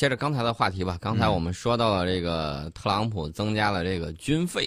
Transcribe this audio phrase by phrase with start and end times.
[0.00, 0.96] 接着刚才的话题吧。
[0.98, 4.66] 刚才我们说到了这个特朗普增加了这个军费，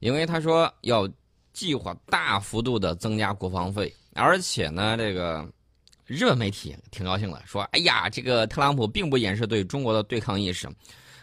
[0.00, 1.08] 因为他说要
[1.52, 5.48] 计划大幅度的增加国防费，而且呢，这个
[6.04, 10.68] 日本媒体挺高兴的，说：“哎呀，这个特朗普并不掩饰对中国的对抗意识。”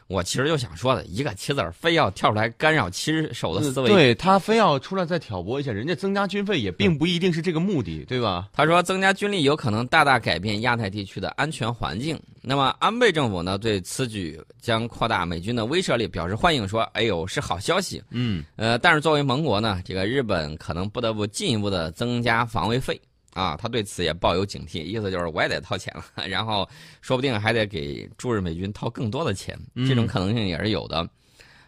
[0.09, 8.49] 我其实就想说的，一个棋子儿非要跳出来干扰棋手的思维，对他非要出来再挑拨一下，人家增加军费也并不一定是这个目的，对吧？
[8.51, 12.19] 他说增加军力有可能大大改变亚太地区的安全环境。
[12.41, 22.99] 那么安倍政府呢，对此举将扩大美军的威慑力表示欢迎，说：“哎呦，是好消息。”嗯，呃，但是作为盟国呢，这个日本可能不得不进一步的增加防卫费。
[23.33, 26.67] 啊，他对此也抱有警惕，意思就是我也得掏钱了，然后
[27.01, 31.07] 说不定还得给驻日美军掏更多的钱，这种可能性也是有的。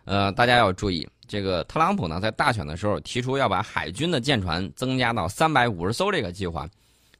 [0.05, 6.67] 呃，大家要注意，这个特朗普呢在大选的时候提出要把海军的舰船增加到三百五十艘这个计划。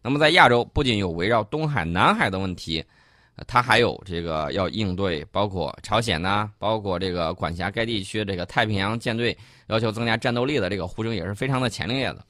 [0.02, 2.84] 那么在亚洲不仅有围绕东海、南海的问题，
[3.46, 12.26] 他还有这个要应对包括朝鲜呐，包括这个管辖该地区这个太平洋舰队要求增加战斗力的这个呼声也是非常的强烈的。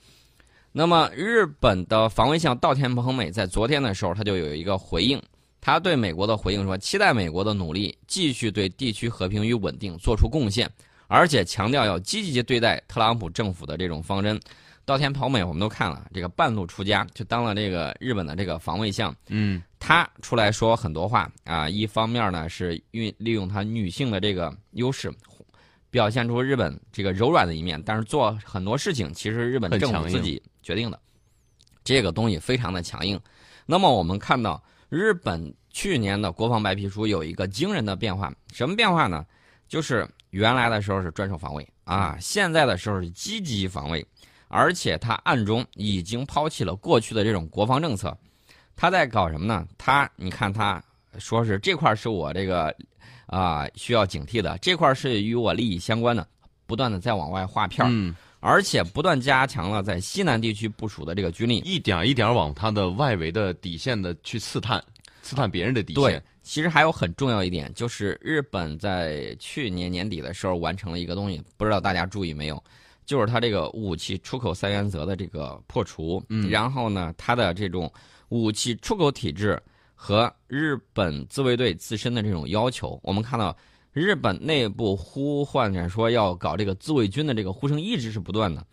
[0.74, 5.22] 那么，日本的防卫相稻田朋美在昨天的时候，他就有一个回应，
[5.60, 10.72] 他对美国的回应说，期待美国的努力继续对地区和平与稳定做出贡献，
[11.08, 14.40] 而且强调要积极对待特朗普政府的这种方针。
[14.86, 25.12] 稻田朋美我们都看了，这个半路出家就当了这个日本的这个防卫相，嗯，他出来说很多话啊，一方面呢是运利用他女性的这个优势。
[25.92, 31.00] 表现出日本这个柔软的一面，但是做很多事情其实日本政府自己决定的，
[31.84, 33.20] 这个东西非常的强硬。
[33.66, 39.26] 那么我们看到日本去年的国防白皮书有一个惊人的变化，什么变化呢？
[39.68, 44.06] 就是原来的时候是专守防卫啊，现在的时候是积极防卫，
[44.48, 48.18] 而且他暗中已经抛弃了过去的这种国防政策。
[48.76, 49.68] 他在搞什么呢？
[49.78, 50.84] 他你看他
[51.18, 52.76] 说是这块是我这个。
[53.28, 56.28] 啊，需要警惕的这块是与我利益相关的，
[56.66, 64.84] 不断的在往外划片儿，而且不断加强了在西南地区部署的这个军力，一点一点往它的外围的底线的去刺探，
[65.22, 66.04] 刺探别人的底线。
[66.04, 72.62] 对，其实还有很重要一点，就是日本在去年年底的时候完成了一个东西，不知道大家注意没有，
[73.06, 77.90] 就是它这个武器出口三原则的这个破除，嗯然后呢，它的这种
[78.30, 79.58] 武器出口体制。
[80.04, 83.56] 和日本自卫队自身的这种要求，我们看到
[83.94, 88.66] 日本内部呼唤着说要搞这个自卫军的这个呼声一直是不断的。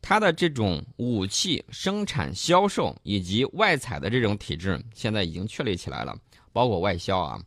[0.00, 6.16] 它的这种武器生产、销售以及外采的这种体制，现在已经确立起来了，
[6.52, 7.40] 包括外销啊，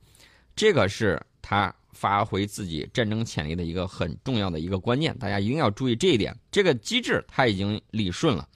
[0.55, 6.35] 这个是它发挥自己战争潜力的一个很重要的一个关键，大家一定要注意这一点。
[6.51, 8.49] 这个机制它已经理顺了，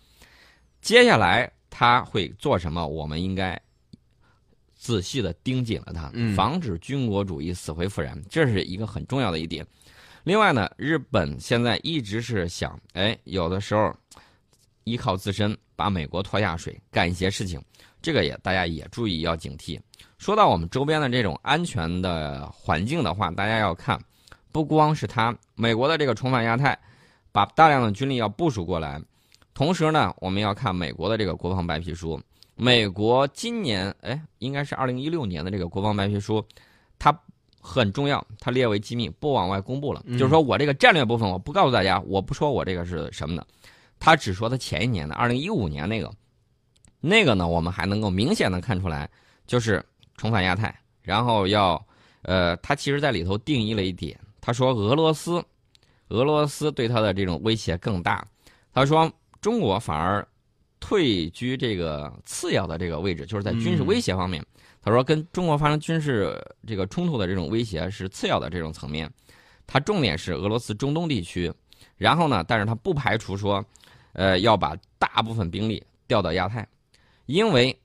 [0.81, 2.85] 接下来它会做什么？
[2.85, 3.61] 我们应该。
[4.81, 9.63] 仔细的盯紧了它，防止军国主义死灰复燃，这是一个很重要的一点。
[10.23, 13.95] 另外呢，日本现在一直是想，哎，有的时候
[14.83, 17.63] 依靠自身把美国拖下水，干一些事情，
[18.01, 19.79] 这个也大家也注意要警惕。
[20.17, 24.03] 说到我们周边的这种安全的环境的话，大家要看，
[24.51, 26.75] 不光是它，美国的这个重返亚太，
[27.31, 28.99] 把大量的军力要部署过来，
[29.53, 32.19] 同时呢，我们要看美国的这个国防白皮书。
[32.63, 36.45] 美国今年哎，应该是二零一六年的这个国防白皮书，
[36.99, 37.11] 它
[37.59, 40.03] 很重要，它列为机密，不往外公布了。
[40.11, 43.47] 就是说我这个战略部分，我不告诉大家，我不说我这个是什么的，
[43.97, 46.13] 他只说他前一年的二零一五年那个，
[46.99, 49.09] 那个呢，我们还能够明显的看出来，
[49.47, 49.83] 就是
[50.15, 51.83] 重返亚太，然后要
[52.21, 55.43] 呃，他其实在里头定义了一点，他说俄罗斯，
[56.09, 58.23] 俄罗斯对他的这种威胁更大，
[58.71, 59.11] 他说
[59.41, 60.23] 中国反而。
[60.81, 64.43] 退居这个次要的这个位置，就是在军事威胁方面，
[64.81, 66.37] 他说跟中国发生军事
[66.67, 69.09] 这个冲突的这种威胁是次要的这种层面，
[69.67, 71.53] 他重点是俄罗斯中东地区，
[71.97, 73.63] 然后呢，但是他不排除说，
[74.13, 76.67] 呃，要把大部分兵力调到亚太，
[77.27, 77.79] 因为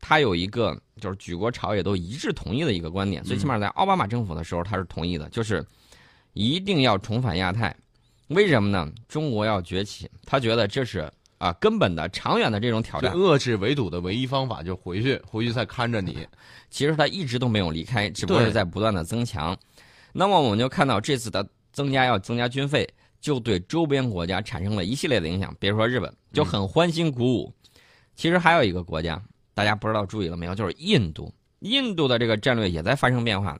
[0.00, 5.64] 他有一个就是举国朝野都一致同意的一个观点，最起码在奥巴马政府的时候他是同意的，就是
[6.32, 7.74] 一定要重返亚太，
[8.26, 8.92] 为什么呢？
[9.06, 11.08] 中国要崛起，他觉得这是。
[11.38, 16.26] 啊，根本的、长远的这种挑战，遏制围堵的唯一方法就回去，回去再看着你。
[16.70, 19.56] 其实他一直都没有离开，只不过是在不断的增强。
[20.12, 22.88] 那么我们就看到这次的增加要增加军费，
[23.20, 25.54] 就对周边国家产生了一系列的影响。
[25.60, 27.52] 比如说日本就很欢欣鼓舞。
[28.14, 29.22] 其实还有一个国家，
[29.52, 31.30] 大家不知道注意了没有，就是印度。
[31.60, 33.58] 印度的这个战略也在发生变化。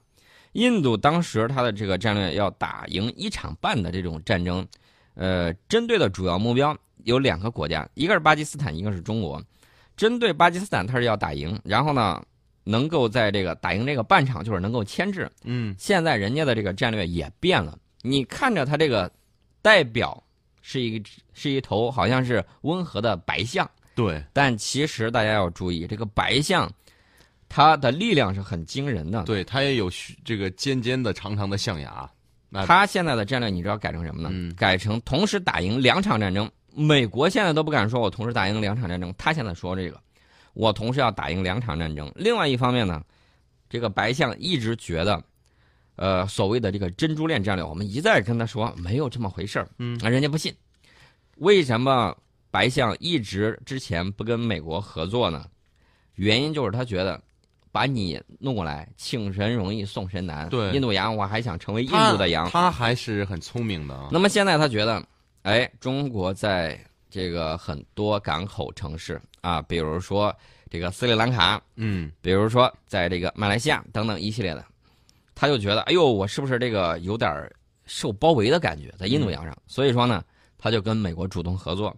[0.52, 4.66] 印度当时它的这个战略要打赢一场半的这种战争，
[5.14, 6.74] 呃，针对的主要目标。
[7.06, 9.40] 有两个国家，一个是巴基斯坦，一个是中国。
[9.96, 12.20] 针对巴基斯坦，他是要打赢，然后呢，
[12.64, 15.30] 能够在这个打赢这个半场，就是能够牵制。
[15.44, 19.10] 嗯，现在人家的这个战略也变了，你看着他这个
[19.62, 20.20] 代表
[20.62, 21.00] 是一
[21.32, 26.68] 是一头好像是温和的白象，对，但其实大家要注意，这个白象
[27.48, 29.22] 它的力量是很惊人的。
[29.22, 32.10] 对，它也有须这个尖尖的、长长的象牙。
[32.48, 34.28] 那他现在的战略你知道改成什么呢？
[34.32, 36.50] 嗯改成同时打赢两场战争。
[36.76, 39.98] 美国现在都不敢说我同时打赢两场战争，他现在说这个，
[40.52, 42.12] 我同时要打赢两场战争。
[42.14, 43.02] 另外一方面呢，
[43.68, 45.22] 这个白象一直觉得，
[45.96, 50.54] 呃，所谓的这个珍珠链战略，我们一再跟他说没有这么回事儿，嗯啊，人家不信。
[51.38, 52.16] 为什么
[52.50, 55.46] 白象一直之前不跟美国合作呢？
[56.14, 57.20] 原因就是他觉得。
[57.72, 60.48] 把你弄过来，请神容易送神难。
[60.48, 62.48] 对印度洋，我还想成为印度的羊。
[62.48, 64.08] 他还是很聪明的啊。
[64.10, 65.06] 那么现在他觉得，
[65.46, 66.76] 哎，中国在
[67.08, 70.34] 这个很多港口城市啊，比如说
[70.68, 74.64] 这个斯里兰卡，嗯，比如说在这个马来西亚等等一系列的，
[75.36, 77.48] 他就觉得，哎呦，我是不是这个有点
[77.84, 79.56] 受包围的感觉在印度洋上？
[79.68, 80.20] 所以说呢，
[80.58, 81.96] 他就跟美国主动合作，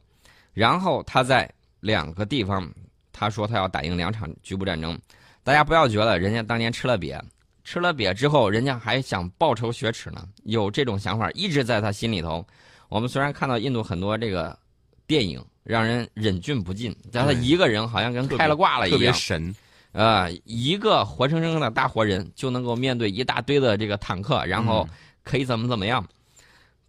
[0.52, 2.70] 然后他在两个地方，
[3.14, 5.00] 他说他要打赢两场局部战争。
[5.42, 7.18] 大家不要觉得人家当年吃了瘪，
[7.64, 12.46] 吃了瘪之后，人家还想报仇雪耻呢，有这种想法一直在他心里头。
[12.88, 14.58] 我们虽然看到印度很多这个
[15.06, 19.54] 电影让人忍俊不禁，但他一个人好像跟开了挂了一样，特别神。
[19.92, 26.06] 啊，一个活生生的大活人就能够面对一大堆的这个坦克，然后嗯可以怎么怎么样。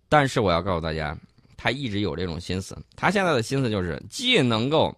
[0.09, 1.17] 但是我要告诉大家，
[1.55, 4.95] 他一直有这种心思，他现在的心思就是既能够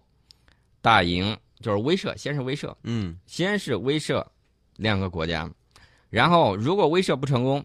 [0.80, 4.22] 打赢，就是威慑，先是威慑，嗯，先是威慑
[4.76, 5.48] 两个国家，
[6.10, 7.64] 然后如果威慑不成功，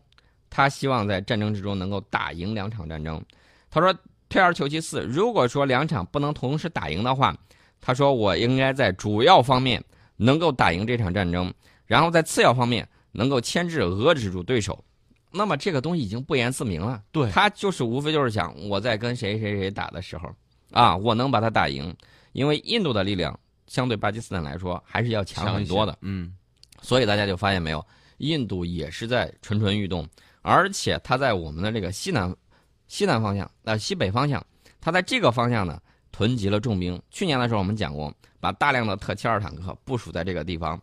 [0.50, 3.24] 他希望在战争之中能够打赢两场战争。
[3.70, 3.94] 他说，
[4.30, 7.36] 退而求其次，如果说两场不能同时打赢的话，
[7.80, 9.84] 他说我应该在主要方面
[10.16, 11.54] 能够打赢这场战争，
[11.86, 14.84] 然后在次要方面能够牵制、遏制住对手。
[15.32, 20.34] 那么这个东西已经不言自明了，对他就是无非就是想我在跟谁谁谁打的时候，
[20.72, 21.94] 啊，我能把他打赢，
[22.32, 25.96] 因为印度的力量相对巴基斯坦来说还是要强很多的。
[26.02, 26.34] 嗯，
[26.82, 27.86] 所以大家就发现没有，
[28.18, 30.08] 印度也是在蠢蠢欲动，
[30.42, 32.34] 而且它在我们的这个西南
[32.88, 34.46] 西南方向，呃西北方向，
[34.80, 35.82] 它在这个方向呢
[36.12, 37.02] 囤积了重兵。
[37.12, 40.82] 去年的时候我们讲过，把大量的特七二坦克部署在这个地方，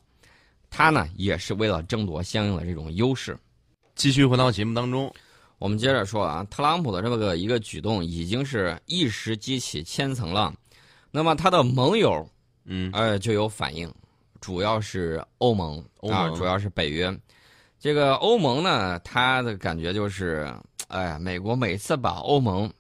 [0.70, 3.38] 它呢也是为了争夺相应的这种优势。
[3.94, 5.12] 继续回到节目当中。
[5.58, 10.54] 我们接着说啊，特朗普的这么个一个举动已经是一石激起千层浪，
[11.10, 12.28] 那么他的盟友
[12.64, 13.90] 嗯，呃，就有反应，
[14.40, 17.08] 主要是欧盟欧啊，盟主要是北约。
[17.84, 20.50] 这个欧盟呢，他的感觉就是，
[20.88, 22.72] 哎，美国每次把欧盟，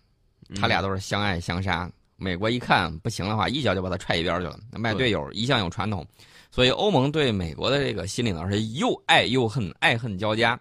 [0.58, 1.92] 他俩都是相爱相杀。
[2.16, 4.58] 美国一看不行的话，一脚就把他踹一边去了。
[4.72, 6.06] 卖队友一向有传统，
[6.50, 10.58] 所以欧盟对美国的这个心里呢是又爱又恨，爱恨交加。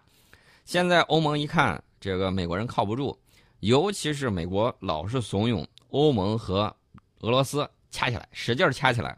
[0.65, 3.17] 现在欧盟一看这个美国人靠不住，
[3.61, 6.63] 尤其是美国老是怂恿欧盟和
[7.21, 9.17] 俄罗斯掐起来，使劲儿掐起来。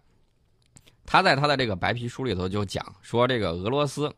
[1.04, 4.13] 他在他的这个白皮书里头就讲说，这个俄罗斯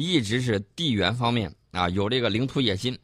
[0.00, 2.98] 一直是地缘方面啊有这个领土野心，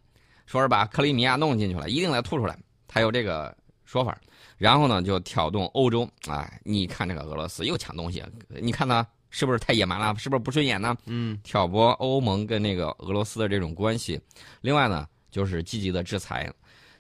[0.46, 2.58] 说是把克里米亚弄进去了，一定得吐出来，
[2.88, 3.54] 他有这个
[3.84, 4.18] 说法。
[4.56, 10.14] 然后呢，就挑动欧洲，啊，你看这个俄罗斯又抢东西，你看他是不是太野蛮了？
[10.16, 10.96] 是不是不顺眼呢？
[11.04, 14.18] 嗯，挑拨欧盟跟那个俄罗斯的这种关系。
[14.62, 16.50] 另外呢，就是积极的制裁。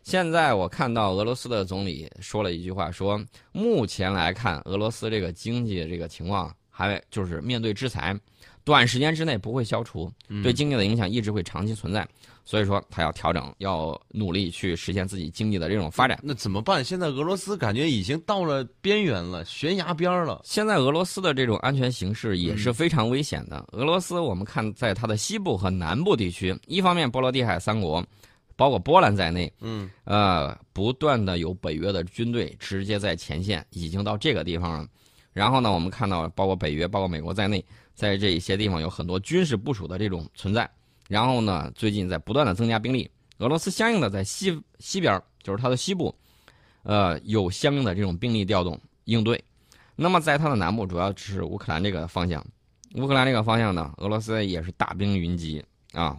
[0.02, 3.18] 现在我看到俄罗斯的总理说了一句话，说
[3.52, 8.14] 目前来看，俄罗斯这个经济这个情况还就是面对制裁，
[8.66, 12.06] 短时间之内不会消除，嗯对经济的影响一直会长期存在。
[12.44, 16.18] 所以说，他要调整，要努力去实现自己经济的这种发展。
[16.22, 16.84] 那怎么办？
[16.84, 20.40] 现在俄罗斯感觉已经到了边缘了，悬崖边儿了。
[20.44, 23.64] 现在俄罗斯的这种安全形势也是非常危险的。
[23.72, 28.04] 俄罗斯我们看在它的西部和南部地区，一方面波罗的海三国，
[28.54, 34.86] 包括波兰在内，嗯，呃，不断的有北约的军队直接在前线，已经到这个地方了。
[35.32, 37.62] 然后呢，我们看到包括北约、包括美国在内，
[37.96, 40.70] 在这一些地方有很多军事部署的这种存在。
[41.08, 46.14] 然后呢，最近在不断的增加兵力，俄罗斯相应的在西西边，就是它的西部，
[46.82, 49.42] 呃，有相应的这种兵力调动应对。
[49.94, 52.44] 那么在它的南部，主要是乌克兰这个方向。
[52.96, 56.16] 乌克兰这个方向呢，俄罗斯也是大兵云集啊，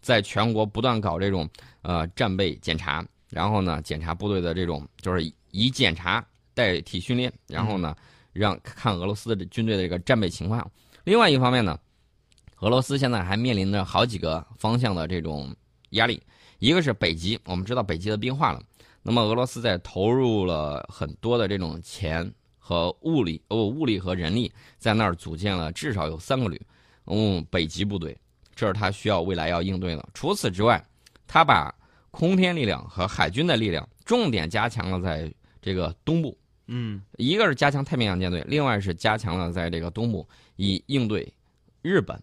[0.00, 1.48] 在全国不断搞这种
[1.82, 7.96] 呃战备检查，然后呢检查部队的这种就是以检查代替训练，然后呢
[8.32, 10.70] 让看俄罗斯的军队的这个战备情况。
[11.08, 11.80] 另外一方面呢，
[12.58, 15.56] 俄罗斯现在还面临着好几个方向的这种
[15.92, 16.22] 压力，
[16.58, 18.60] 一个是北极，我们知道北极的冰化了，
[19.02, 26.60] 那么俄罗斯在投入了很多的这种钱和物力哦物力和人力，在那儿组建了至少有三个旅，
[27.06, 28.14] 嗯，北极部队，
[28.54, 30.06] 这是他需要未来要应对的。
[30.12, 30.84] 除此之外，
[31.26, 31.74] 他把
[32.10, 36.36] 空天力量和海军的力量重点加强了在这个东部，
[36.66, 41.32] 嗯一个是加强太平洋舰队，另外是加强了在这个东部以应对
[41.82, 42.20] 日本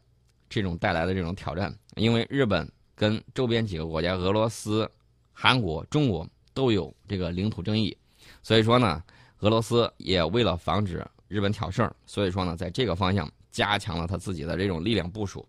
[0.50, 4.90] 这种带来的这种挑战，因为日本跟周边几个国家，俄罗斯、
[5.32, 7.98] 韩国、中国都有这个领土争议，
[8.44, 9.02] 所以说呢，
[9.40, 15.48] 俄罗斯也为了防止日本挑事儿，所以说呢，在这个方向加强了他自己的这种力量部署。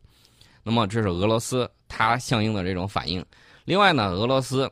[0.62, 3.24] 那么这是俄罗斯它相应的这种反应。
[3.64, 4.70] 另外呢，俄罗斯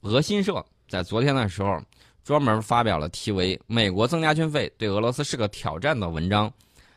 [0.00, 1.80] 俄新社在昨天的时候
[2.24, 6.52] 专门发表了题为“美国增加军费对俄罗斯是个挑战”的文章。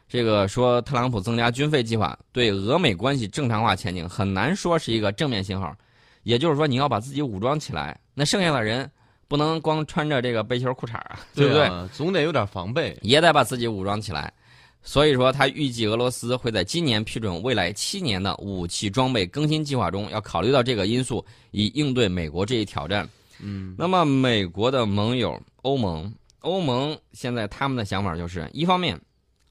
[0.08, 5.76] 这个说特朗普增加军费计划对俄美关系正常化前景很难说是一个正面信号。
[6.24, 8.90] 也就是说，你要把自己武装起来，那剩下的人
[9.28, 11.66] 不能光穿着这个背心裤衩啊，对不对？
[11.66, 12.98] 啊总得有点防备。
[13.04, 14.34] 也得把自己武装起来。
[14.82, 23.08] 所以说，他预计俄罗斯会在今年批准未来七年的武器装备更新计划中，要考虑到这个因素，以应对美国这一挑战。
[23.40, 29.00] 嗯那么，美国的盟友欧盟，欧盟现在他们的想法就是，一方面，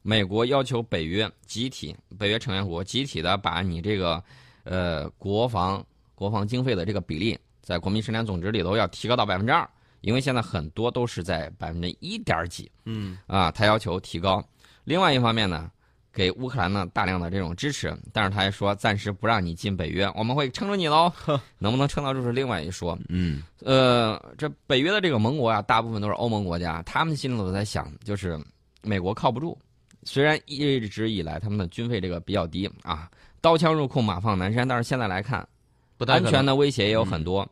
[0.07, 4.23] 美国要求北约集体，北约成员国集体的把你这个，
[4.65, 5.83] 呃，国防
[6.15, 9.67] 国防经费的这个比例，在国民生产总值里头要提高到百分之二，
[10.03, 12.71] 因为现在很多都是在百分之一点几。
[12.85, 14.45] 嗯啊，他要求提高。
[14.85, 15.71] 另外一方面呢，
[16.13, 21.11] 给乌克兰呢大量的这种支持，但是他还说暂时不让你进北约，我们会撑住你喽。
[21.57, 22.99] 能不能撑到住是另外一说。
[23.09, 28.39] 嗯呃，这北约的这个盟国啊，大部分都是欧盟国家，他们心里头在想，就是
[28.83, 29.59] 美国靠不住。
[30.05, 35.49] 虽然一直以来他们的军费这个比较低啊，刀枪入库马放南山，但是现在来看，安
[35.97, 37.49] 不安全的威胁也有很多。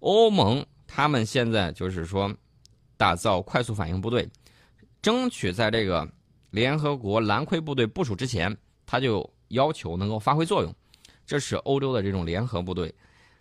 [0.00, 2.34] 欧盟他们现在就是说，
[2.96, 4.28] 打造快速反应部队，
[5.02, 6.08] 争取在这个
[6.50, 10.74] 联合国蓝盔部队部署之前，他就要求能够发挥作用。
[11.26, 12.92] 这是欧洲的这种联合部队，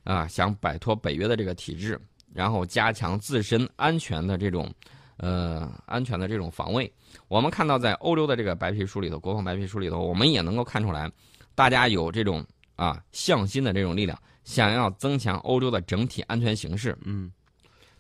[0.04, 2.00] 啊，想摆脱北约的这个体制，
[2.34, 4.72] 然后加强自身安全的这种，
[5.20, 6.92] 呃，安全的这种防卫。
[7.28, 11.12] 我们看到，在欧洲的这个白皮书里头，国防白皮书里头，我们也能够看出来，
[11.56, 12.44] 大家有这种
[12.76, 16.98] 啊向心的这种力量，想要增强欧洲的整体安全形势。
[17.04, 17.32] 嗯，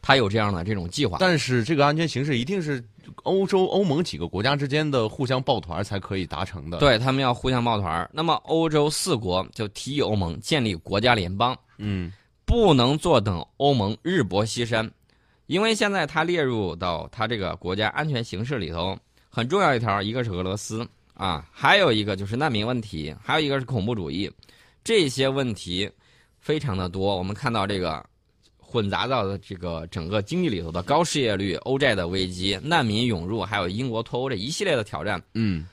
[0.01, 1.17] 他有这样的这种计划。
[1.19, 2.83] 但是这个安全形势一定是
[3.23, 8.09] 欧洲欧盟几个国家之间的互相抱团才可以达成的。，对他们要互相抱团儿。
[8.13, 12.11] 那么欧洲四国就提议欧盟建立国家联邦，嗯
[12.45, 14.89] 不能坐等欧盟日薄西山，
[15.49, 18.95] 因为现在它列入到它这个国家安全形势里头，
[19.29, 24.31] 很重要一条，一个是俄罗斯啊，还有一个就是难民问题，还有一个是恐怖主义，
[24.83, 25.89] 这些问题
[26.39, 27.17] 非常的多。
[27.17, 28.05] 我们看到这个
[28.59, 35.19] 混杂到的这个整个经济里头的高失业率、欧债的危机、难民涌入，还有英国脱欧这一系列的挑战。
[35.33, 35.65] 嗯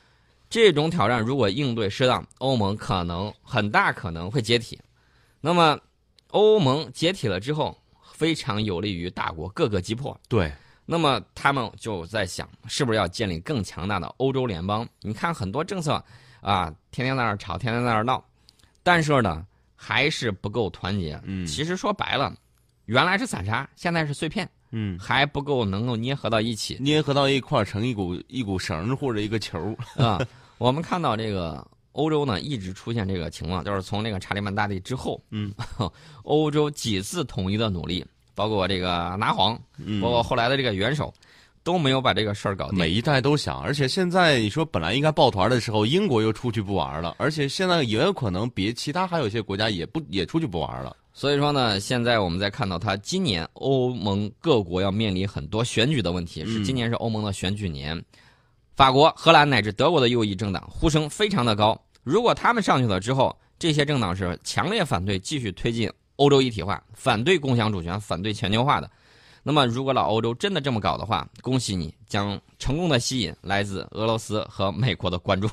[0.49, 4.79] 这种挑战如果应对适当，欧盟可能很大可能会解体。
[5.39, 5.79] 那么，
[6.29, 7.77] 欧盟解体了之后，
[8.17, 10.19] 非常有利于大国各个击破。
[10.27, 10.51] 对，
[10.87, 14.87] 那么他们就在想，是不是要建立更强大的欧洲联邦？
[15.01, 16.03] 你看很多政策
[16.41, 18.23] 啊，天天在那儿吵，天天在那儿闹，
[18.81, 19.45] 但是呢，
[19.75, 21.19] 还是不够团结。
[21.25, 22.35] 嗯其实说白了，
[22.85, 26.75] 原来是散沙，现在是碎片，嗯，还不够能够捏合到一起。
[26.79, 30.03] 捏合到一块儿成一股一股绳或者一个球儿。
[30.03, 30.19] 啊，
[30.57, 31.63] 我们看到这个
[31.97, 35.51] 欧洲呢，一直出现这个情况，就是从那个查理曼大帝之后，嗯，
[36.23, 41.13] 欧洲几次统一的努力，包括这个拿黄，嗯包括后来的这个元首，
[41.63, 42.77] 都没有把这个事儿搞定。
[42.77, 50.95] 每一代都想，而且现在你说本来应该抱团的时候，英国又出去不玩了，而且现在也有可能别其他还有一些国家也不也出去不玩了。
[51.13, 57.99] 所以说呢，现在我们在看到它今年欧盟各国要面临很多选举的问题，是嗯今年是欧盟的选举年，
[58.75, 61.75] 法国、荷兰乃至德国的右翼政党呼声非常的高。
[62.07, 68.89] 如果他们上去了之后，这些政党是强烈反对继续推进欧洲一体化，反对共享主权，反对全球化的。
[69.43, 75.49] 那么，如果老欧洲真的这么搞的话，恭喜你将成功的吸引来自俄罗斯和美国的关注。